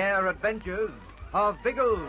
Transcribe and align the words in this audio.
air 0.00 0.28
adventures 0.28 0.90
of 1.34 1.56
Biggles. 1.62 2.08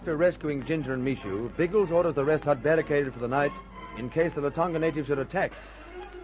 After 0.00 0.16
rescuing 0.16 0.64
Ginger 0.64 0.94
and 0.94 1.06
Mishu, 1.06 1.54
Biggles 1.58 1.90
orders 1.90 2.14
the 2.14 2.24
rest 2.24 2.46
hut 2.46 2.62
barricaded 2.62 3.12
for 3.12 3.18
the 3.18 3.28
night 3.28 3.52
in 3.98 4.08
case 4.08 4.32
the 4.34 4.40
Latonga 4.40 4.80
natives 4.80 5.08
should 5.08 5.18
attack. 5.18 5.52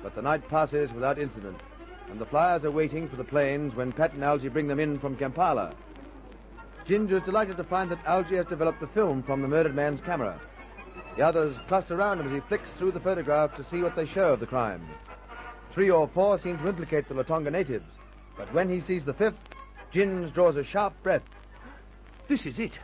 But 0.03 0.15
the 0.15 0.23
night 0.23 0.49
passes 0.49 0.91
without 0.93 1.19
incident, 1.19 1.61
and 2.09 2.19
the 2.19 2.25
flyers 2.25 2.65
are 2.65 2.71
waiting 2.71 3.07
for 3.07 3.17
the 3.17 3.25
planes 3.25 3.75
when 3.75 3.93
Pat 3.93 4.15
and 4.15 4.25
Algy 4.25 4.49
bring 4.49 4.67
them 4.67 4.81
in 4.81 4.99
from 4.99 5.15
Kampala. 5.15 5.75
Ginger 6.87 7.19
is 7.19 7.25
delighted 7.25 7.59
to 7.59 7.65
find 7.65 7.91
that 7.91 8.03
Algy 8.07 8.37
has 8.37 8.47
developed 8.47 8.81
the 8.81 8.87
film 8.87 9.23
from 9.23 9.43
the 9.43 9.49
murdered 9.49 9.75
man's 9.75 10.01
camera. 10.01 10.41
The 11.19 11.23
others 11.23 11.55
cluster 11.69 11.97
around 11.97 12.21
him 12.21 12.29
as 12.29 12.33
he 12.33 12.49
flicks 12.49 12.71
through 12.79 12.93
the 12.93 13.01
photographs 13.01 13.59
to 13.59 13.65
see 13.69 13.83
what 13.83 13.95
they 13.95 14.07
show 14.07 14.33
of 14.33 14.41
the 14.41 14.47
crime. 14.47 14.89
Three 15.75 15.91
or 15.91 16.09
four 16.09 16.39
seem 16.39 16.57
to 16.59 16.69
implicate 16.69 17.09
the 17.09 17.15
Latonga 17.15 17.53
natives, 17.53 17.85
but 18.39 18.51
when 18.55 18.71
he 18.71 18.81
sees 18.81 19.05
the 19.05 19.13
fifth, 19.13 19.37
Ginge 19.93 20.33
draws 20.33 20.57
a 20.57 20.65
sharp 20.65 20.95
breath. 21.03 21.25
This 22.27 22.47
is 22.47 22.59
it. 22.59 22.79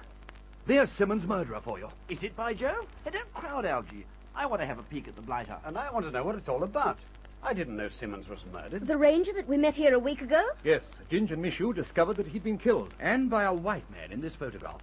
There's 0.67 0.91
Simmons' 0.93 1.27
murderer 1.27 1.61
for 1.63 1.79
you. 1.79 1.89
Is 2.09 2.23
it, 2.23 2.37
by 2.37 2.55
Joe? 2.55 2.87
Hey, 3.05 3.11
don't 3.11 3.35
crowd, 3.35 3.67
Algy. 3.67 4.07
I 4.35 4.47
want 4.47 4.63
to 4.63 4.67
have 4.67 4.79
a 4.79 4.85
peek 4.85 5.09
at 5.09 5.17
the 5.17 5.23
blighter. 5.23 5.57
And 5.65 5.77
I 5.77 5.91
want 5.91 6.07
to 6.07 6.13
know 6.13 6.23
what 6.23 6.37
it's 6.37 6.49
all 6.49 6.63
about. 6.63 6.99
I 7.43 7.53
didn't 7.53 7.77
know 7.77 7.89
Simmons 7.89 8.29
was 8.29 8.39
murdered. 8.53 8.87
The 8.87 8.97
ranger 8.97 9.33
that 9.33 9.49
we 9.49 9.57
met 9.57 9.75
here 9.75 9.95
a 9.95 9.99
week 9.99 10.23
ago? 10.23 10.45
Yes, 10.63 10.83
Ginge 11.11 11.33
and 11.33 11.45
Mishu 11.45 11.75
discovered 11.75 12.17
that 12.19 12.29
he'd 12.29 12.45
been 12.45 12.59
killed. 12.59 12.95
And 13.01 13.29
by 13.29 13.43
a 13.43 13.53
white 13.53 13.91
man 13.91 14.13
in 14.13 14.21
this 14.21 14.37
photograph. 14.37 14.81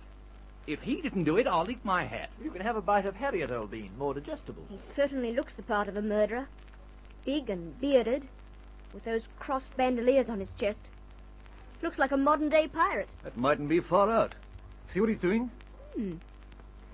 If 0.67 0.81
he 0.81 1.02
didn't 1.02 1.23
do 1.23 1.38
it, 1.38 1.47
I'll 1.47 1.69
eat 1.71 1.83
my 1.86 2.03
hat. 2.05 2.30
You 2.43 2.52
can 2.52 2.61
have 2.61 2.75
a 2.75 2.81
bite 2.81 3.05
of 3.05 3.16
Harriet, 3.16 3.49
old 3.49 3.71
bean, 3.71 3.91
more 3.97 4.14
digestible. 4.14 4.64
He 4.69 4.77
certainly 4.93 5.33
looks 5.33 5.53
the 5.53 5.64
part 5.64 5.88
of 5.88 5.95
a 5.95 6.02
murderer. 6.02 6.47
Big 7.25 7.49
and 7.49 7.80
bearded, 7.80 8.27
with 8.93 9.05
those 9.05 9.23
crossed 9.39 9.75
bandoliers 9.77 10.30
on 10.30 10.41
his 10.41 10.49
chest. 10.59 10.80
Looks 11.81 11.97
like 11.97 12.11
a 12.11 12.17
modern 12.17 12.49
day 12.49 12.67
pirate. 12.67 13.09
That 13.23 13.38
mightn't 13.38 13.69
be 13.69 13.80
far 13.80 14.11
out. 14.11 14.36
See 14.93 14.99
what 14.99 15.09
he's 15.09 15.19
doing? 15.19 15.49
Hmm. 15.95 16.16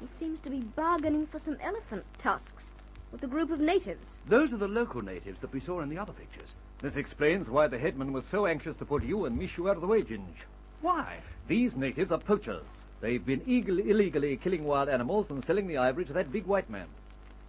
He 0.02 0.08
seems 0.20 0.40
to 0.42 0.50
be 0.50 0.60
bargaining 0.60 1.28
for 1.28 1.40
some 1.40 1.58
elephant 1.62 2.06
tusks 2.18 2.64
with 3.12 3.24
a 3.24 3.28
group 3.28 3.50
of 3.52 3.60
natives. 3.60 4.06
Those 4.28 4.52
are 4.52 4.58
the 4.58 4.68
local 4.68 5.02
natives 5.02 5.40
that 5.42 5.54
we 5.54 5.60
saw 5.60 5.82
in 5.82 5.90
the 5.90 5.98
other 5.98 6.14
pictures. 6.14 6.50
This 6.82 6.96
explains 6.96 7.50
why 7.50 7.68
the 7.68 7.80
headman 7.80 8.12
was 8.12 8.26
so 8.30 8.46
anxious 8.46 8.76
to 8.78 8.86
put 8.86 9.04
you 9.04 9.26
and 9.26 9.40
Mishu 9.40 9.70
out 9.70 9.78
of 9.78 9.82
the 9.82 9.88
way, 9.88 10.02
Ginge. 10.02 10.44
Why? 10.82 11.20
These 11.48 11.76
natives 11.76 12.12
are 12.12 12.20
poachers. 12.20 12.66
They've 13.02 13.26
been 13.26 13.42
eagle- 13.46 13.80
illegally 13.80 14.38
killing 14.38 14.64
wild 14.64 14.90
animals 14.90 15.30
and 15.30 15.44
selling 15.46 15.68
the 15.68 15.78
ivory 15.78 16.06
to 16.06 16.14
that 16.14 16.32
big 16.32 16.46
white 16.46 16.70
man. 16.70 16.88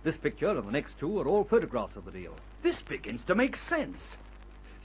This 0.05 0.17
picture 0.17 0.49
and 0.49 0.67
the 0.67 0.73
next 0.73 0.99
two 0.99 1.19
are 1.19 1.27
all 1.27 1.45
photographs 1.45 1.97
of 1.97 2.05
the 2.05 2.13
deal. 2.13 2.37
This 2.63 2.81
begins 2.83 3.25
to 3.25 3.35
make 3.35 3.57
sense. 3.57 4.01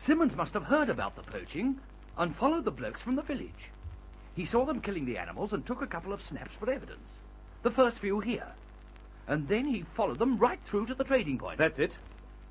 Simmons 0.06 0.36
must 0.36 0.54
have 0.54 0.64
heard 0.64 0.90
about 0.90 1.16
the 1.16 1.22
poaching 1.22 1.80
and 2.18 2.36
followed 2.36 2.66
the 2.66 2.72
blokes 2.72 3.02
from 3.02 3.16
the 3.16 3.22
village. 3.22 3.70
He 4.36 4.46
saw 4.46 4.66
them 4.66 4.82
killing 4.82 5.06
the 5.06 5.18
animals 5.18 5.54
and 5.54 5.66
took 5.66 5.82
a 5.82 5.88
couple 5.88 6.14
of 6.14 6.22
snaps 6.22 6.52
for 6.60 6.70
evidence. 6.72 7.10
The 7.64 7.72
first 7.72 8.00
few 8.00 8.20
here. 8.20 8.48
And 9.28 9.48
then 9.48 9.66
he 9.66 9.86
followed 9.96 10.20
them 10.20 10.38
right 10.38 10.60
through 10.66 10.88
to 10.88 10.96
the 10.96 11.04
trading 11.04 11.38
point. 11.38 11.58
That's 11.58 11.80
it. 11.80 11.92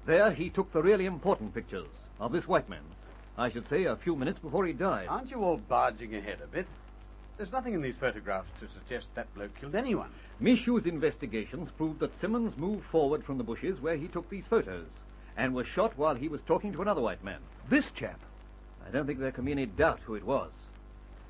There 0.06 0.30
he 0.30 0.50
took 0.50 0.72
the 0.72 0.82
really 0.82 1.06
important 1.06 1.54
pictures 1.54 1.88
of 2.19 2.32
this 2.32 2.46
white 2.46 2.69
man. 2.69 2.82
I 3.36 3.50
should 3.50 3.69
say 3.69 3.84
a 3.84 3.96
few 3.96 4.16
minutes 4.16 4.38
before 4.38 4.66
he 4.66 4.72
died. 4.72 5.08
Aren't 5.08 5.30
you 5.30 5.42
all 5.42 5.56
barging 5.56 6.14
ahead 6.14 6.40
a 6.42 6.46
bit? 6.46 6.66
There's 7.36 7.52
nothing 7.52 7.72
in 7.72 7.80
these 7.80 7.96
photographs 7.96 8.50
to 8.60 8.69
suggest 8.69 9.06
that 9.14 9.32
bloke 9.34 9.58
killed 9.58 9.74
anyone. 9.74 10.10
Mishu's 10.42 10.84
investigations 10.84 11.70
proved 11.76 12.00
that 12.00 12.20
Simmons 12.20 12.56
moved 12.56 12.84
forward 12.86 13.24
from 13.24 13.38
the 13.38 13.44
bushes 13.44 13.80
where 13.80 13.96
he 13.96 14.08
took 14.08 14.28
these 14.28 14.44
photos 14.50 14.88
and 15.36 15.54
was 15.54 15.66
shot 15.66 15.96
while 15.96 16.14
he 16.14 16.28
was 16.28 16.42
talking 16.46 16.72
to 16.72 16.82
another 16.82 17.00
white 17.00 17.24
man. 17.24 17.40
This 17.70 17.90
chap. 17.92 18.20
I 18.86 18.90
don't 18.90 19.06
think 19.06 19.20
there 19.20 19.32
can 19.32 19.46
be 19.46 19.52
any 19.52 19.64
doubt 19.66 20.00
who 20.04 20.16
it 20.16 20.24
was. 20.24 20.50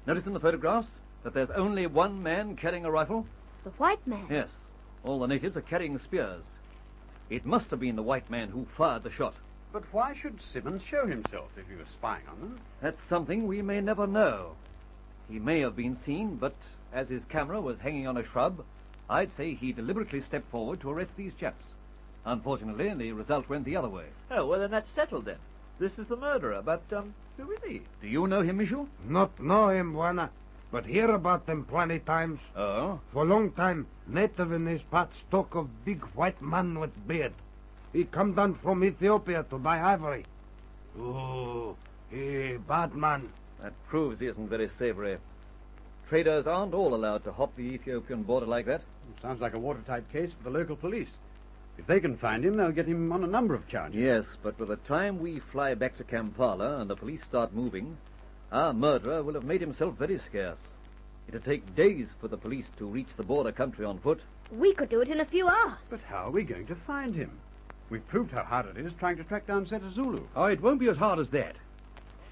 Notice 0.07 0.27
in 0.27 0.33
the 0.33 0.41
photographs 0.41 0.89
that 1.25 1.35
there's 1.35 1.51
only 1.51 1.87
one 1.87 2.23
man 2.23 2.57
carrying 2.57 2.85
a 2.85 2.91
rifle? 2.91 3.27
The 3.65 3.71
white 3.71 4.07
man? 4.07 4.27
Yes. 4.31 4.49
All 5.05 5.19
the 5.21 5.27
natives 5.27 5.57
are 5.57 5.63
carrying 5.63 5.99
spears. 5.99 6.45
It 7.29 7.47
must 7.47 7.71
have 7.71 7.81
been 7.81 7.97
the 7.97 8.03
white 8.03 8.31
man 8.31 8.49
who 8.49 8.67
fired 8.77 9.03
the 9.03 9.11
shot. 9.11 9.35
But 9.73 9.85
why 9.93 10.15
should 10.15 10.41
Simmons 10.43 10.83
show 10.83 11.07
himself 11.07 11.51
if 11.57 11.69
he 11.69 11.77
was 11.77 11.89
spying 11.89 12.27
on 12.29 12.41
them? 12.41 12.61
That's 12.81 13.01
something 13.09 13.47
we 13.47 13.63
may 13.63 13.81
never 13.81 14.07
know. 14.07 14.57
He 15.29 15.39
may 15.39 15.61
have 15.61 15.77
been 15.77 15.97
seen, 16.05 16.37
but 16.37 16.57
as 16.93 17.09
his 17.09 17.25
camera 17.27 17.61
was 17.61 17.79
hanging 17.79 18.09
on 18.09 18.17
a 18.17 18.25
shrub, 18.25 18.65
I'd 19.09 19.37
say 19.37 19.55
he 19.55 19.73
deliberately 19.73 20.23
stepped 20.23 20.51
forward 20.51 20.81
to 20.81 20.91
arrest 20.91 21.13
these 21.17 21.33
chaps. 21.39 21.65
Unfortunately, 22.25 22.93
the 22.95 23.13
result 23.13 23.49
went 23.49 23.65
the 23.65 23.77
other 23.77 23.89
way. 23.89 24.07
Oh, 24.31 24.47
well, 24.47 24.61
then 24.61 24.71
that's 24.73 24.91
settled 24.91 25.27
then. 25.27 25.39
This 25.79 25.99
is 25.99 26.09
the 26.09 26.17
murderer, 26.17 26.63
but, 26.63 26.83
um, 26.93 27.15
he? 27.67 27.83
Do 28.01 28.09
you 28.09 28.27
know 28.27 28.43
him, 28.43 28.59
Mishu? 28.59 28.87
Not 29.07 29.39
know 29.41 29.69
him, 29.71 29.95
Bwana, 29.95 30.31
but 30.73 30.87
hear 30.87 31.11
about 31.11 31.47
them 31.47 31.65
plenty 31.65 31.99
times. 32.01 32.41
Oh? 32.57 33.01
For 33.13 33.23
a 33.23 33.27
long 33.27 33.53
time, 33.53 33.87
native 34.07 34.53
in 34.53 34.65
these 34.65 34.83
parts 34.83 35.17
talk 35.31 35.55
of 35.55 35.85
big 35.85 36.03
white 36.15 36.41
man 36.43 36.79
with 36.79 36.91
beard. 37.07 37.33
He 37.93 38.05
come 38.05 38.35
down 38.35 38.55
from 38.57 38.85
Ethiopia 38.85 39.45
to 39.51 39.59
buy 39.59 39.81
ivory. 39.81 40.25
Oh, 40.99 41.77
he 42.11 42.57
bad 42.69 42.95
man. 42.95 43.29
That 43.63 43.73
proves 43.89 44.21
he 44.21 44.27
isn't 44.27 44.49
very 44.49 44.71
savory. 44.79 45.19
Traders 46.09 46.47
aren't 46.47 46.75
all 46.75 46.95
allowed 46.95 47.25
to 47.25 47.33
hop 47.33 47.55
the 47.57 47.63
Ethiopian 47.63 48.23
border 48.23 48.47
like 48.47 48.67
that. 48.67 48.83
Sounds 49.23 49.41
like 49.41 49.55
a 49.55 49.59
watertight 49.59 50.11
case 50.13 50.33
for 50.33 50.51
the 50.51 50.59
local 50.59 50.77
police. 50.77 51.11
If 51.79 51.87
they 51.87 52.01
can 52.01 52.17
find 52.17 52.45
him, 52.45 52.57
they'll 52.57 52.73
get 52.73 52.87
him 52.87 53.11
on 53.13 53.25
a 53.25 53.29
number 53.29 53.55
of 53.55 53.67
charges. 53.69 54.01
Yes, 54.01 54.25
but 54.43 54.59
by 54.59 54.67
the 54.67 54.77
time 54.77 55.19
we 55.19 55.39
fly 55.39 55.75
back 55.75 55.97
to 55.97 56.05
Kampala 56.05 56.79
and 56.79 56.91
the 56.91 56.97
police 56.97 57.23
start 57.23 57.55
moving, 57.55 57.97
our 58.53 58.73
murderer 58.73 59.23
will 59.23 59.35
have 59.35 59.45
made 59.45 59.61
himself 59.61 59.97
very 59.97 60.21
scarce. 60.29 60.61
It'll 61.29 61.41
take 61.41 61.77
days 61.77 62.09
for 62.21 62.29
the 62.29 62.37
police 62.37 62.67
to 62.79 62.87
reach 62.87 63.09
the 63.17 63.23
border 63.23 63.53
country 63.53 63.85
on 63.85 63.99
foot. 64.01 64.21
We 64.51 64.75
could 64.75 64.89
do 64.89 65.01
it 65.01 65.09
in 65.09 65.21
a 65.21 65.25
few 65.25 65.49
hours. 65.49 65.79
But 65.89 66.01
how 66.01 66.27
are 66.27 66.31
we 66.31 66.43
going 66.43 66.67
to 66.67 66.75
find 66.75 67.15
him? 67.15 67.31
We've 67.89 68.07
proved 68.09 68.33
how 68.33 68.43
hard 68.43 68.67
it 68.67 68.85
is 68.85 68.93
trying 68.99 69.17
to 69.17 69.25
track 69.25 69.47
down 69.47 69.67
Zeta 69.67 69.91
Zulu. 69.91 70.27
Oh, 70.35 70.45
it 70.47 70.61
won't 70.61 70.81
be 70.81 70.89
as 70.89 70.97
hard 70.97 71.19
as 71.19 71.29
that. 71.31 71.57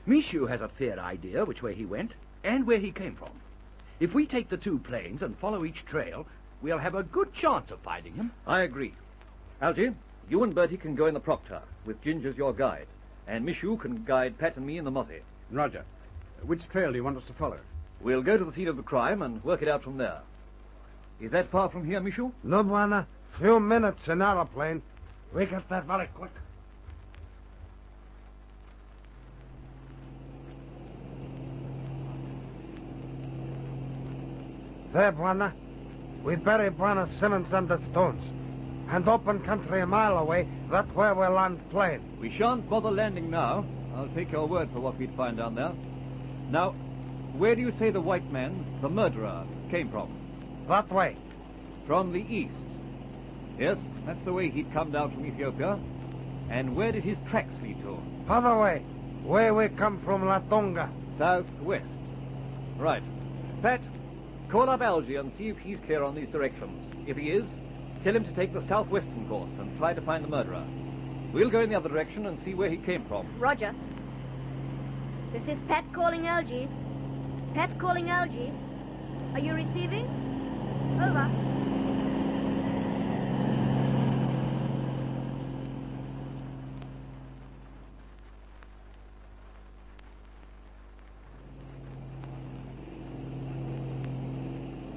Mishu 0.07 0.49
has 0.49 0.61
a 0.61 0.69
fair 0.69 0.99
idea 0.99 1.45
which 1.45 1.63
way 1.63 1.75
he 1.75 1.85
went 1.85 2.13
and 2.45 2.67
where 2.67 2.79
he 2.79 2.91
came 2.91 3.15
from. 3.15 3.31
If 4.01 4.15
we 4.15 4.27
take 4.27 4.49
the 4.49 4.57
two 4.57 4.79
planes 4.79 5.23
and 5.23 5.39
follow 5.39 5.65
each 5.65 5.85
trail, 5.85 6.27
we'll 6.63 6.79
have 6.79 6.95
a 6.95 7.03
good 7.03 7.33
chance 7.33 7.71
of 7.71 7.81
finding 7.81 8.15
him. 8.15 8.33
I 8.47 8.61
agree. 8.61 8.95
Algy, 9.61 9.91
you 10.31 10.45
and 10.45 10.55
Bertie 10.55 10.77
can 10.77 10.95
go 10.95 11.07
in 11.07 11.15
the 11.15 11.21
Proctor, 11.21 11.61
with 11.85 12.01
Ginger 12.03 12.29
as 12.29 12.37
your 12.37 12.53
guide. 12.53 12.87
And 13.27 13.47
Mishu 13.47 13.79
can 13.79 14.05
guide 14.05 14.39
Pat 14.39 14.57
and 14.57 14.65
me 14.65 14.79
in 14.79 14.85
the 14.85 14.91
Mozzie. 14.91 15.23
Roger. 15.51 15.85
Which 16.43 16.69
trail 16.69 16.93
do 16.93 16.97
you 16.97 17.05
want 17.05 17.17
us 17.17 17.25
to 17.25 17.33
follow? 17.33 17.59
We'll 18.01 18.23
go 18.23 18.39
to 18.39 18.45
the 18.45 18.53
scene 18.53 18.69
of 18.69 18.77
the 18.77 18.83
crime 18.83 19.23
and 19.23 19.43
work 19.43 19.61
it 19.63 19.69
out 19.69 19.83
from 19.83 19.97
there. 19.97 20.21
Is 21.21 21.33
that 21.33 21.51
far 21.51 21.69
from 21.69 21.85
here, 21.85 22.01
Mishu? 22.01 22.31
No, 22.45 22.63
Bwana. 22.63 23.07
Few 23.41 23.59
minutes 23.59 24.07
in 24.07 24.23
aeroplane. 24.23 24.81
We 25.35 25.47
get 25.47 25.69
there 25.69 25.81
very 25.81 26.07
quick. 26.15 26.31
There, 34.93 35.13
Bwana. 35.13 35.53
We 36.23 36.37
bury 36.37 36.71
Bwana 36.71 37.09
Simmons 37.19 37.53
under 37.53 37.81
stones. 37.91 38.23
And 38.91 39.07
open 39.07 39.41
country 39.41 39.83
a 39.83 39.87
mile 39.87 40.17
away, 40.17 40.49
that's 40.71 40.91
where 40.95 41.15
we'll 41.15 41.33
land 41.33 41.61
plane. 41.71 42.01
We 42.21 42.31
shan't 42.31 42.69
bother 42.71 42.91
landing 42.91 43.31
now. 43.31 43.67
I'll 43.95 44.09
take 44.15 44.33
your 44.33 44.47
word 44.47 44.71
for 44.73 44.81
what 44.81 44.99
we'd 44.99 45.15
find 45.15 45.37
down 45.37 45.55
there. 45.55 45.73
Now, 46.51 46.71
where 47.37 47.55
do 47.55 47.61
you 47.61 47.73
say 47.73 47.91
the 47.91 48.01
white 48.01 48.31
man, 48.33 48.65
the 48.81 48.89
murderer, 48.89 49.45
came 49.71 49.91
from? 49.91 50.11
That 50.69 50.91
way. 50.91 51.17
From 51.87 52.13
the 52.13 52.21
east. 52.21 52.55
Yes, 53.59 53.77
that's 54.07 54.25
the 54.25 54.33
way 54.33 54.51
he'd 54.51 54.73
come 54.73 54.93
down 54.93 55.13
from 55.13 55.27
Ethiopia. 55.27 55.79
And 56.49 56.75
where 56.75 56.93
did 56.93 57.05
his 57.05 57.19
tracks 57.29 57.53
lead 57.63 57.81
to? 57.83 57.99
Other 58.29 58.57
way. 58.59 58.83
Where 59.25 59.53
we 59.53 59.69
come 59.69 60.01
from 60.03 60.23
Latonga. 60.23 60.89
Southwest. 61.19 61.91
Right. 62.79 63.03
Pat, 63.61 63.81
call 64.51 64.71
up 64.71 64.81
Algy 64.81 65.17
and 65.17 65.33
see 65.37 65.49
if 65.49 65.59
he's 65.59 65.79
clear 65.85 66.03
on 66.05 66.15
these 66.15 66.29
directions. 66.29 66.95
If 67.07 67.17
he 67.17 67.31
is, 67.31 67.51
Tell 68.05 68.15
him 68.15 68.25
to 68.25 68.33
take 68.33 68.53
the 68.55 68.67
southwestern 68.69 69.29
course 69.29 69.51
and 69.59 69.77
try 69.77 69.93
to 69.93 70.01
find 70.01 70.25
the 70.25 70.29
murderer. 70.29 70.65
We'll 71.33 71.51
go 71.51 71.61
in 71.61 71.69
the 71.69 71.77
other 71.77 71.89
direction 71.89 72.27
and 72.27 72.43
see 72.45 72.55
where 72.55 72.71
he 72.71 72.77
came 72.79 73.05
from. 73.07 73.27
Roger. 73.39 73.75
This 75.33 75.43
is 75.49 75.59
Pat 75.69 75.85
calling 75.95 76.27
Algy. 76.27 76.69
Pat 77.55 77.79
calling 77.79 78.09
Algy. 78.09 78.53
Are 79.35 79.41
you 79.41 79.53
receiving? 79.53 80.07
Over. 81.03 81.49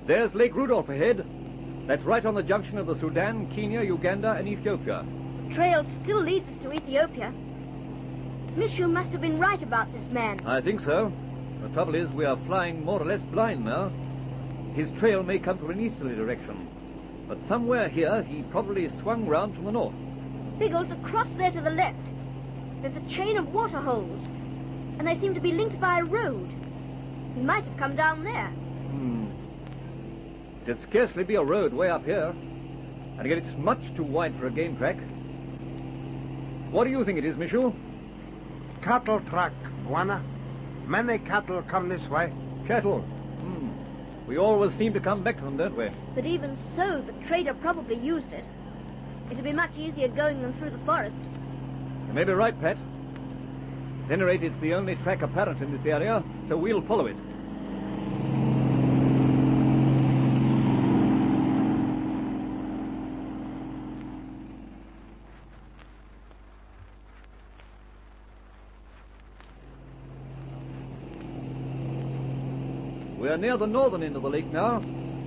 There's 0.08 0.34
Lake 0.34 0.56
Rudolf 0.56 0.90
ahead. 0.90 1.26
That's 1.88 2.04
right 2.04 2.26
on 2.26 2.36
the 2.36 2.44
junction 2.44 2.78
of 2.78 2.88
the 2.88 2.96
Sudan, 3.00 3.48
Kenya, 3.54 3.82
Uganda, 3.82 4.34
and 4.34 4.48
Ethiopia. 4.48 5.06
The 5.48 5.56
trail 5.56 5.84
still 6.04 6.22
leads 6.22 6.48
us 6.48 6.58
to 6.64 6.72
Ethiopia. 6.72 7.34
Mishu 8.56 8.90
must 8.90 9.12
have 9.12 9.22
been 9.22 9.40
right 9.40 9.62
about 9.62 9.92
this 9.94 10.06
man. 10.12 10.40
I 10.46 10.62
think 10.62 10.82
so. 10.82 11.12
The 11.62 11.70
trouble 11.70 11.96
is, 11.96 12.10
we 12.12 12.26
are 12.26 12.38
flying 12.46 12.84
more 12.86 13.02
or 13.02 13.06
less 13.06 13.22
blind 13.32 13.66
now. 13.66 13.92
His 14.74 14.90
trail 15.00 15.24
may 15.24 15.40
come 15.40 15.58
from 15.58 15.72
an 15.72 15.80
easterly 15.80 16.16
direction. 16.16 16.68
But 17.28 17.38
somewhere 17.48 17.90
here, 17.90 18.24
he 18.24 18.44
probably 18.44 18.90
swung 19.02 19.26
round 19.26 19.56
from 19.56 19.66
the 19.66 19.72
north. 19.72 19.96
Biggles, 20.60 20.92
across 20.92 21.30
there 21.34 21.52
to 21.52 21.62
the 21.62 21.70
left, 21.70 21.98
there's 22.82 22.96
a 22.96 23.10
chain 23.10 23.38
of 23.38 23.54
water 23.54 23.80
holes, 23.80 24.26
and 24.98 25.08
they 25.08 25.16
seem 25.20 25.34
to 25.34 25.42
be 25.42 25.52
linked 25.52 25.80
by 25.80 26.00
a 26.00 26.04
road. 26.04 26.50
He 27.36 27.42
might 27.42 27.64
have 27.64 27.78
come 27.78 27.96
down 27.96 28.24
there. 28.24 28.52
It'd 30.72 30.84
scarcely 30.84 31.26
be 31.26 31.36
a 31.36 31.44
road 31.44 31.74
way 31.74 31.90
up 31.90 32.06
here. 32.06 32.34
And 33.18 33.28
yet 33.28 33.38
it's 33.38 33.58
much 33.58 33.82
too 33.94 34.04
wide 34.04 34.34
for 34.40 34.48
a 34.48 34.52
game 34.52 34.78
track. 34.78 34.96
What 36.72 36.86
do 36.86 36.90
you 36.90 37.04
think 37.04 37.18
it 37.18 37.26
is, 37.26 37.36
Mishu? 37.36 37.76
Cattle 38.82 39.20
track, 39.30 39.52
Bwana. 39.86 40.24
Many 40.88 41.20
cattle 41.20 41.62
come 41.64 41.90
this 41.90 42.08
way. 42.08 42.32
Cattle. 42.68 43.02
Hmm. 43.02 44.28
We 44.28 44.38
always 44.38 44.74
seem 44.76 44.94
to 44.94 45.02
come 45.02 45.24
back 45.24 45.40
to 45.40 45.44
them, 45.44 45.58
don't 45.58 45.76
we? 45.76 45.90
But 46.16 46.24
even 46.26 46.58
so, 46.78 47.02
the 47.02 47.28
trader 47.28 47.54
probably 47.54 47.98
used 47.98 48.32
it. 48.32 48.46
It'd 49.30 49.44
be 49.44 49.52
much 49.52 49.78
easier 49.78 50.08
going 50.08 50.42
than 50.42 50.54
through 50.54 50.70
the 50.70 50.86
forest. 50.86 51.20
You 52.08 52.14
may 52.14 52.24
be 52.24 52.32
right, 52.32 52.58
Pat. 52.62 52.78
At 54.06 54.12
any 54.12 54.24
rate, 54.24 54.42
it's 54.42 54.62
the 54.62 54.74
only 54.76 54.96
track 54.96 55.22
apparent 55.22 55.62
in 55.62 55.76
this 55.76 55.86
area, 55.86 56.24
so 56.48 56.56
we'll 56.56 56.82
follow 56.84 57.08
it. 57.08 57.18
Near 73.42 73.58
the 73.58 73.66
northern 73.66 74.04
end 74.04 74.16
of 74.16 74.22
the 74.22 74.30
lake 74.30 74.46
now. 74.54 74.78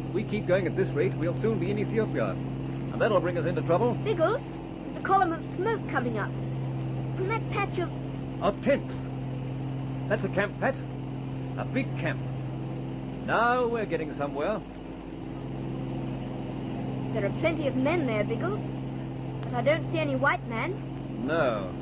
If 0.09 0.15
we 0.15 0.23
keep 0.23 0.47
going 0.47 0.69
at 0.69 0.77
this 0.77 0.89
rate, 0.91 1.13
we'll 1.17 1.39
soon 1.43 1.59
be 1.59 1.73
in 1.73 1.81
Ethiopia. 1.81 2.31
And 2.31 3.01
that'll 3.01 3.21
bring 3.21 3.37
us 3.37 3.45
into 3.45 3.61
trouble. 3.63 3.95
Biggles, 4.05 4.41
there's 4.85 4.97
a 4.99 5.07
column 5.07 5.33
of 5.33 5.45
smoke 5.57 5.81
coming 5.91 6.17
up. 6.17 6.31
From 7.17 7.27
that 7.29 7.51
patch 7.51 7.77
of. 7.81 7.91
Of 8.41 8.63
tents. 8.63 8.95
That's 10.09 10.23
a 10.23 10.29
camp, 10.29 10.59
Pat. 10.61 10.77
A 11.59 11.65
big 11.65 11.87
camp. 11.99 12.21
Now 13.27 13.67
we're 13.67 13.85
getting 13.85 14.17
somewhere. 14.17 14.63
There 17.15 17.27
are 17.27 17.41
plenty 17.41 17.67
of 17.67 17.75
men 17.75 18.07
there, 18.07 18.23
Biggles. 18.23 18.65
But 19.43 19.55
I 19.55 19.63
don't 19.63 19.91
see 19.91 19.99
any 19.99 20.15
white 20.15 20.47
man. 20.49 21.27
No. 21.27 21.73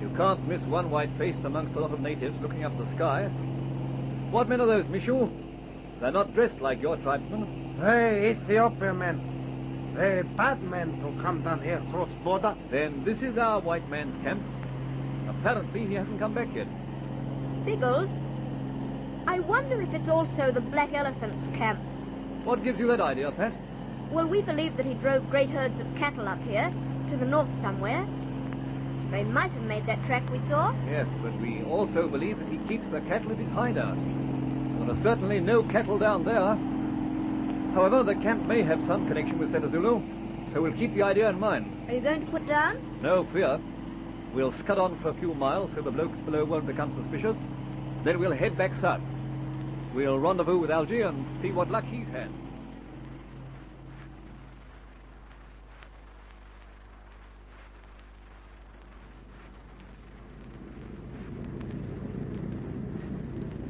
You 0.00 0.14
can't 0.16 0.46
miss 0.46 0.62
one 0.62 0.90
white 0.90 1.10
face 1.18 1.36
amongst 1.44 1.74
a 1.74 1.80
lot 1.80 1.92
of 1.92 2.00
natives 2.00 2.36
looking 2.40 2.64
up 2.64 2.76
the 2.78 2.86
sky. 2.94 3.30
What 4.34 4.48
men 4.48 4.60
are 4.60 4.66
those, 4.66 4.86
Mishu? 4.86 5.30
They're 6.00 6.10
not 6.10 6.34
dressed 6.34 6.60
like 6.60 6.82
your 6.82 6.96
tribesmen. 6.96 7.78
They 7.80 8.30
Ethiopian 8.30 8.98
men. 8.98 9.94
They 9.96 10.22
bad 10.36 10.60
men 10.60 10.98
to 11.02 11.22
come 11.22 11.44
down 11.44 11.62
here 11.62 11.80
cross 11.92 12.08
border. 12.24 12.56
Then 12.68 13.04
this 13.04 13.22
is 13.22 13.38
our 13.38 13.60
white 13.60 13.88
man's 13.88 14.20
camp. 14.24 14.42
Apparently 15.28 15.86
he 15.86 15.94
hasn't 15.94 16.18
come 16.18 16.34
back 16.34 16.48
yet. 16.52 16.66
Biggles, 17.64 18.10
I 19.28 19.38
wonder 19.38 19.80
if 19.80 19.94
it's 19.94 20.08
also 20.08 20.50
the 20.50 20.60
Black 20.60 20.92
Elephant's 20.92 21.46
camp. 21.56 21.78
What 22.42 22.64
gives 22.64 22.80
you 22.80 22.88
that 22.88 23.00
idea, 23.00 23.30
Pat? 23.30 23.52
Well, 24.10 24.26
we 24.26 24.42
believe 24.42 24.76
that 24.78 24.84
he 24.84 24.94
drove 24.94 25.30
great 25.30 25.48
herds 25.48 25.78
of 25.78 25.86
cattle 25.94 26.26
up 26.26 26.42
here, 26.42 26.74
to 27.10 27.16
the 27.16 27.24
north 27.24 27.46
somewhere. 27.62 28.04
They 29.12 29.22
might 29.22 29.52
have 29.52 29.62
made 29.62 29.86
that 29.86 30.04
track 30.06 30.28
we 30.32 30.40
saw. 30.48 30.74
Yes, 30.90 31.06
but 31.22 31.38
we 31.40 31.62
also 31.62 32.08
believe 32.08 32.40
that 32.40 32.48
he 32.48 32.58
keeps 32.66 32.90
the 32.90 33.00
cattle 33.02 33.30
at 33.30 33.38
his 33.38 33.50
hideout. 33.50 33.96
There 34.78 34.90
are 34.90 35.02
certainly 35.02 35.40
no 35.40 35.62
cattle 35.64 35.98
down 35.98 36.24
there. 36.24 36.56
However, 37.74 38.02
the 38.02 38.14
camp 38.14 38.46
may 38.46 38.62
have 38.62 38.80
some 38.86 39.06
connection 39.08 39.38
with 39.38 39.52
Setter 39.52 39.70
Zulu, 39.70 40.02
so 40.52 40.62
we'll 40.62 40.72
keep 40.74 40.94
the 40.94 41.02
idea 41.02 41.28
in 41.28 41.38
mind. 41.38 41.88
Are 41.88 41.94
you 41.94 42.00
going 42.00 42.24
to 42.24 42.30
put 42.30 42.46
down? 42.46 43.00
No 43.02 43.26
fear. 43.32 43.60
We'll 44.32 44.52
scud 44.60 44.78
on 44.78 45.00
for 45.00 45.10
a 45.10 45.14
few 45.14 45.34
miles 45.34 45.70
so 45.74 45.82
the 45.82 45.90
blokes 45.90 46.18
below 46.24 46.44
won't 46.44 46.66
become 46.66 46.94
suspicious. 46.94 47.36
Then 48.04 48.18
we'll 48.18 48.32
head 48.32 48.56
back 48.58 48.72
south. 48.80 49.00
We'll 49.94 50.18
rendezvous 50.18 50.58
with 50.58 50.70
Algy 50.70 51.02
and 51.02 51.24
see 51.40 51.52
what 51.52 51.70
luck 51.70 51.84
he's 51.84 52.08
had. 52.08 52.30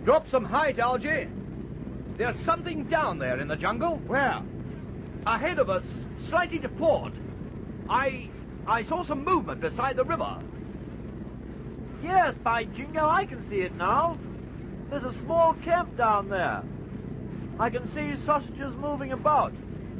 Drop 0.05 0.29
some 0.31 0.45
height, 0.45 0.79
Algy. 0.79 1.29
There's 2.19 2.39
something 2.41 2.85
down 2.85 3.19
there 3.19 3.41
in 3.41 3.49
the 3.49 3.57
jungle. 3.57 3.97
Where? 4.07 4.43
Ahead 5.27 5.59
of 5.59 5.71
us, 5.71 5.85
slightly 6.29 6.59
to 6.61 6.69
port. 6.69 7.15
I... 7.89 8.29
I 8.67 8.83
saw 8.83 9.03
some 9.03 9.25
movement 9.25 9.61
beside 9.61 9.97
the 9.97 10.05
river. 10.05 10.39
Yes, 12.03 12.35
by 12.43 12.65
jingo, 12.65 13.07
I 13.07 13.27
can 13.27 13.47
see 13.49 13.61
it 13.61 13.75
now. 13.75 14.19
There's 14.91 15.05
a 15.05 15.13
small 15.21 15.55
camp 15.65 15.97
down 15.97 16.29
there. 16.29 16.63
I 17.59 17.71
can 17.71 17.87
see 17.95 18.15
sausages 18.25 18.75
moving 18.77 19.13
about. 19.13 19.53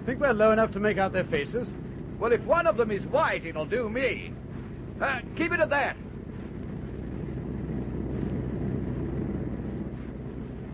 Think 0.07 0.21
we're 0.21 0.33
low 0.33 0.53
enough 0.53 0.73
to 0.73 0.81
make 0.81 0.99
out 0.99 1.13
their 1.13 1.25
faces? 1.25 1.71
Well, 2.19 2.33
if 2.33 2.43
one 2.43 2.67
of 2.67 2.77
them 2.77 2.91
is 2.91 3.07
white, 3.07 3.45
it'll 3.47 3.67
do 3.67 3.89
me. 3.89 4.33
Uh, 5.01 5.21
keep 5.37 5.53
it 5.53 5.61
at 5.61 5.71
that. 5.71 5.97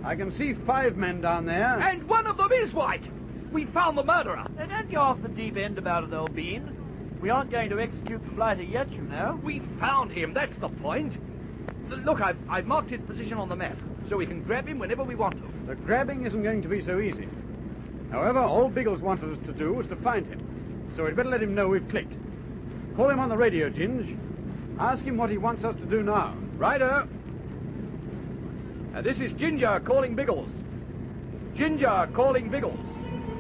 I 0.05 0.15
can 0.17 0.33
see 0.33 0.55
five 0.55 0.97
men 0.97 1.21
down 1.21 1.47
there. 1.47 1.79
And 1.79 2.09
one 2.09 2.27
of 2.27 2.37
them 2.37 2.53
is 2.53 2.73
white. 2.73 3.09
We 3.53 3.67
found 3.67 3.99
the 3.99 4.05
murderer. 4.05 4.47
Now, 4.57 4.67
don't 4.67 4.91
go 4.91 5.01
off 5.01 5.23
the 5.23 5.29
deep 5.29 5.57
end 5.57 5.79
about 5.79 6.05
it, 6.05 6.13
old 6.13 6.35
bean. 6.35 6.77
We 7.21 7.31
aren't 7.31 7.51
going 7.51 7.69
to 7.71 7.81
execute 7.81 8.25
the 8.25 8.31
blighter 8.31 8.63
yet, 8.63 8.91
you 8.93 9.03
know. 9.03 9.39
We 9.43 9.61
found 9.79 10.11
him. 10.13 10.33
That's 10.33 10.57
the 10.57 10.69
point. 10.69 11.19
Look, 11.91 12.21
I've, 12.21 12.39
I've 12.49 12.67
marked 12.67 12.91
his 12.91 13.01
position 13.03 13.35
on 13.35 13.49
the 13.49 13.57
map, 13.57 13.77
so 14.09 14.17
we 14.17 14.27
can 14.27 14.43
grab 14.43 14.67
him 14.67 14.79
whenever 14.79 15.03
we 15.03 15.17
want 15.17 15.35
to. 15.37 15.67
The 15.67 15.75
grabbing 15.75 16.25
isn't 16.25 16.43
going 16.43 16.63
to 16.63 16.69
be 16.69 16.81
so 16.81 17.01
easy. 17.01 17.29
However, 18.11 18.39
all 18.39 18.69
Biggles 18.69 19.01
wanted 19.01 19.39
us 19.39 19.47
to 19.47 19.53
do 19.53 19.73
was 19.73 19.87
to 19.89 19.97
find 19.97 20.27
him. 20.27 20.93
So 20.97 21.05
we'd 21.05 21.17
better 21.17 21.29
let 21.29 21.43
him 21.43 21.55
know 21.55 21.69
we've 21.69 21.89
clicked. 21.89 22.17
Call 22.97 23.11
him 23.11 23.21
on 23.21 23.29
the 23.29 23.37
radio, 23.37 23.69
Ginge. 23.69 24.17
Ask 24.79 25.05
him 25.05 25.17
what 25.17 25.31
he 25.31 25.39
wants 25.39 25.63
us 25.65 25.77
to 25.77 25.85
do 25.85 26.03
now. 26.03 26.35
Righto. 26.57 27.09
And 28.95 29.07
this 29.07 29.21
is 29.21 29.33
Ginger 29.35 29.81
calling 29.85 30.15
Biggles. 30.17 30.51
Ginger 31.55 32.09
calling 32.13 32.49
Biggles. 32.51 32.79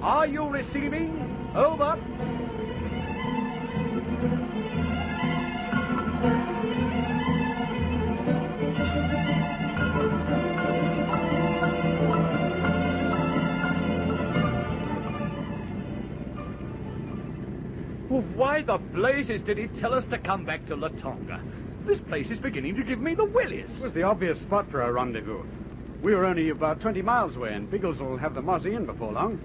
Are 0.00 0.26
you 0.26 0.48
receiving? 0.48 1.26
Over. 1.54 1.98
Why 18.40 18.62
the 18.62 18.78
blazes 18.78 19.42
did 19.42 19.58
he 19.58 19.66
tell 19.66 19.92
us 19.92 20.04
to 20.06 20.18
come 20.18 20.44
back 20.44 20.66
to 20.66 20.76
Latonga? 20.76 21.40
This 21.86 21.98
place 22.00 22.30
is 22.30 22.38
beginning 22.38 22.76
to 22.76 22.82
give 22.82 23.00
me 23.00 23.14
the 23.14 23.24
willies. 23.24 23.70
It 23.78 23.82
was 23.82 23.92
the 23.92 24.02
obvious 24.02 24.40
spot 24.40 24.70
for 24.70 24.82
our 24.82 24.92
rendezvous. 24.92 25.44
We 26.02 26.14
were 26.14 26.24
only 26.24 26.50
about 26.50 26.80
20 26.80 27.02
miles 27.02 27.36
away, 27.36 27.52
and 27.52 27.70
Biggles 27.70 28.00
will 28.00 28.16
have 28.16 28.34
the 28.34 28.42
Mozzie 28.42 28.74
in 28.74 28.86
before 28.86 29.12
long. 29.12 29.40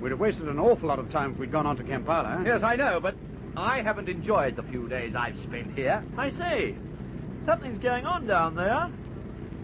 We'd 0.00 0.10
have 0.10 0.20
wasted 0.20 0.48
an 0.48 0.58
awful 0.58 0.88
lot 0.88 0.98
of 0.98 1.10
time 1.10 1.32
if 1.32 1.38
we'd 1.38 1.52
gone 1.52 1.66
on 1.66 1.76
to 1.76 1.82
Kampala. 1.82 2.42
Yes, 2.44 2.62
I 2.62 2.76
know, 2.76 3.00
but 3.00 3.14
I 3.56 3.82
haven't 3.82 4.08
enjoyed 4.08 4.56
the 4.56 4.62
few 4.62 4.88
days 4.88 5.14
I've 5.16 5.38
spent 5.40 5.74
here. 5.76 6.04
I 6.16 6.30
say, 6.30 6.74
something's 7.44 7.82
going 7.82 8.04
on 8.04 8.26
down 8.26 8.54
there. 8.54 8.90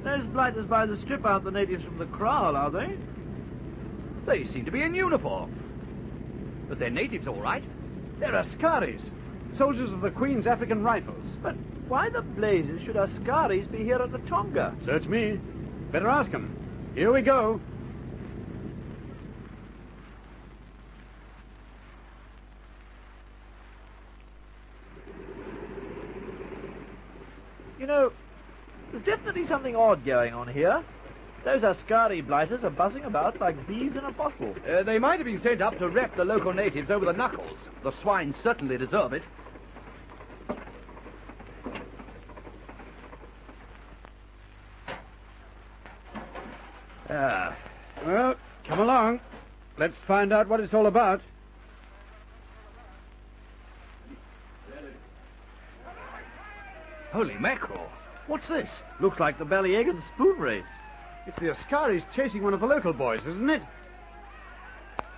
Those 0.02 0.26
blighters 0.26 0.66
by 0.66 0.86
the 0.86 0.96
strip 0.98 1.24
aren't 1.24 1.44
the 1.44 1.50
natives 1.50 1.84
from 1.84 1.98
the 1.98 2.06
kraal, 2.06 2.56
are 2.56 2.70
they? 2.70 2.96
They 4.26 4.46
seem 4.46 4.64
to 4.64 4.70
be 4.70 4.82
in 4.82 4.94
uniform. 4.94 5.54
But 6.68 6.78
they're 6.78 6.90
natives, 6.90 7.26
all 7.26 7.40
right. 7.40 7.64
They're 8.18 8.32
Askaris. 8.32 9.02
Soldiers 9.56 9.92
of 9.92 10.00
the 10.00 10.10
Queen's 10.10 10.46
African 10.46 10.82
Rifles. 10.82 11.33
But 11.84 11.90
why 11.90 12.08
the 12.08 12.22
blazes 12.22 12.82
should 12.82 12.96
Askaris 12.96 13.70
be 13.70 13.84
here 13.84 13.96
at 13.96 14.10
Latonga? 14.10 14.74
Search 14.84 15.04
me. 15.06 15.38
Better 15.92 16.08
ask 16.08 16.30
him. 16.30 16.56
Here 16.94 17.12
we 17.12 17.22
go. 17.22 17.60
You 27.78 27.86
know, 27.86 28.12
there's 28.92 29.04
definitely 29.04 29.46
something 29.46 29.76
odd 29.76 30.04
going 30.06 30.32
on 30.32 30.48
here. 30.48 30.82
Those 31.44 31.64
Askari 31.64 32.22
blighters 32.22 32.64
are 32.64 32.70
buzzing 32.70 33.04
about 33.04 33.38
like 33.38 33.66
bees 33.66 33.96
in 33.96 34.04
a 34.04 34.12
bottle. 34.12 34.54
Uh, 34.66 34.82
they 34.82 34.98
might 34.98 35.18
have 35.18 35.26
been 35.26 35.40
sent 35.40 35.60
up 35.60 35.78
to 35.78 35.90
rep 35.90 36.16
the 36.16 36.24
local 36.24 36.54
natives 36.54 36.90
over 36.90 37.04
the 37.04 37.12
knuckles. 37.12 37.58
The 37.82 37.90
swine 37.90 38.32
certainly 38.32 38.78
deserve 38.78 39.12
it. 39.12 39.24
Ah. 47.16 47.56
Well, 48.04 48.34
come 48.64 48.80
along. 48.80 49.20
Let's 49.78 49.98
find 50.00 50.32
out 50.32 50.48
what 50.48 50.60
it's 50.60 50.74
all 50.74 50.86
about. 50.86 51.20
Holy 57.12 57.34
mackerel. 57.34 57.88
What's 58.26 58.48
this? 58.48 58.68
Looks 59.00 59.20
like 59.20 59.38
the 59.38 59.44
Ballyegan 59.44 60.02
spoon 60.14 60.38
race. 60.40 60.64
It's 61.26 61.38
the 61.38 61.54
Askaris 61.54 62.02
chasing 62.14 62.42
one 62.42 62.52
of 62.52 62.60
the 62.60 62.66
local 62.66 62.92
boys, 62.92 63.20
isn't 63.20 63.48
it? 63.48 63.62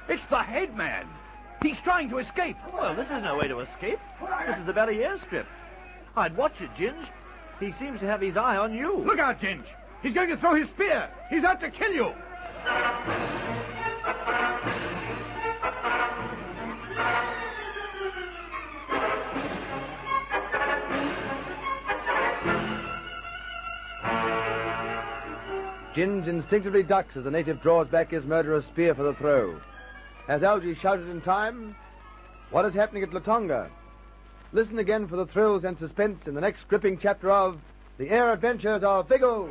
It's 0.09 0.27
the 0.27 0.43
headman. 0.43 1.07
He's 1.63 1.81
trying 1.81 2.11
to 2.11 2.19
escape. 2.19 2.57
Well, 2.75 2.95
this 2.95 3.07
is 3.07 3.23
no 3.23 3.39
way 3.39 3.49
to 3.49 3.61
escape. 3.61 3.99
This 4.47 4.59
is 4.59 4.67
the 4.67 4.73
Valley 4.73 4.97
airstrip. 4.97 5.47
I'd 6.17 6.37
watch 6.37 6.61
it, 6.61 6.71
Ginge. 6.77 7.09
He 7.59 7.73
seems 7.73 8.01
to 8.01 8.07
have 8.07 8.21
his 8.21 8.37
eye 8.37 8.59
on 8.59 8.75
you. 8.75 8.99
Look 8.99 9.19
out, 9.19 9.41
Ginge! 9.41 9.65
He's 10.07 10.15
going 10.15 10.29
to 10.29 10.37
throw 10.37 10.55
his 10.55 10.69
spear! 10.69 11.09
He's 11.29 11.43
out 11.43 11.59
to 11.59 11.69
kill 11.69 11.91
you! 11.91 12.13
Ginge 25.97 26.29
instinctively 26.29 26.85
ducks 26.85 27.17
as 27.17 27.25
the 27.25 27.31
native 27.33 27.61
draws 27.61 27.89
back 27.89 28.13
his 28.13 28.23
murderer's 28.23 28.65
spear 28.67 28.95
for 28.95 29.03
the 29.03 29.15
throw. 29.15 29.61
Has 30.29 30.45
Algy 30.45 30.77
shouted 30.77 31.09
in 31.09 31.21
time? 31.21 31.75
What 32.53 32.65
is 32.65 32.75
happening 32.75 33.03
at 33.03 33.11
Latonga? 33.11 33.69
Listen 34.53 34.79
again 34.79 35.09
for 35.09 35.17
the 35.17 35.27
thrills 35.27 35.65
and 35.65 35.77
suspense 35.77 36.29
in 36.29 36.37
the 36.37 36.41
next 36.41 36.69
gripping 36.69 36.97
chapter 36.97 37.29
of 37.29 37.59
The 37.99 38.11
Air 38.11 38.33
Adventures 38.33 38.85
of 38.85 39.09
Biggles. 39.09 39.51